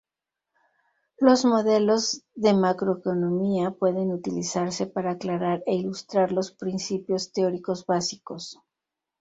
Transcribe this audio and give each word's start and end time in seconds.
Los 1.19 1.45
modelos 1.45 2.23
de 2.33 2.55
Macroeconomía 2.55 3.69
pueden 3.69 4.11
utilizarse 4.11 4.87
para 4.87 5.11
aclarar 5.11 5.61
e 5.67 5.75
ilustrar 5.75 6.31
los 6.31 6.51
principios 6.51 7.31
teóricos 7.31 7.85
básicos. 7.85 8.57